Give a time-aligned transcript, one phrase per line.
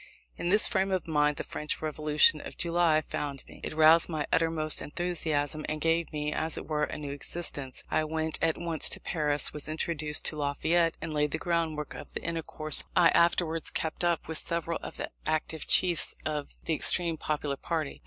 [0.35, 4.25] In this frame of mind the French Revolution of July found me: It roused my
[4.33, 7.83] utmost enthusiasm, and gave me, as it were, a new existence.
[7.91, 12.15] I went at once to Paris, was introduced to Lafayette, and laid the groundwork of
[12.15, 17.15] the intercourse I afterwards kept up with several of the active chiefs of the extreme
[17.17, 17.99] popular party.